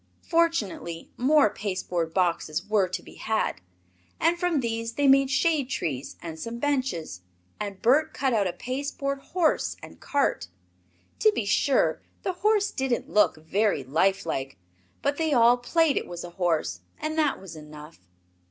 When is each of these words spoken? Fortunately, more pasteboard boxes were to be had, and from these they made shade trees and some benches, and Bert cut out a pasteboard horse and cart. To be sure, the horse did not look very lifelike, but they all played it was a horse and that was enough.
Fortunately, 0.27 1.11
more 1.15 1.51
pasteboard 1.53 2.11
boxes 2.11 2.65
were 2.67 2.87
to 2.87 3.03
be 3.03 3.17
had, 3.17 3.61
and 4.19 4.39
from 4.39 4.59
these 4.61 4.93
they 4.93 5.05
made 5.07 5.29
shade 5.29 5.69
trees 5.69 6.15
and 6.23 6.39
some 6.39 6.57
benches, 6.57 7.21
and 7.59 7.83
Bert 7.83 8.11
cut 8.11 8.33
out 8.33 8.47
a 8.47 8.51
pasteboard 8.53 9.19
horse 9.19 9.77
and 9.83 9.99
cart. 9.99 10.47
To 11.19 11.31
be 11.33 11.45
sure, 11.45 12.01
the 12.23 12.33
horse 12.33 12.71
did 12.71 12.89
not 12.91 13.09
look 13.13 13.35
very 13.45 13.83
lifelike, 13.83 14.57
but 15.03 15.17
they 15.17 15.33
all 15.33 15.57
played 15.57 15.97
it 15.97 16.07
was 16.07 16.23
a 16.23 16.31
horse 16.31 16.79
and 16.97 17.15
that 17.19 17.39
was 17.39 17.55
enough. 17.55 17.99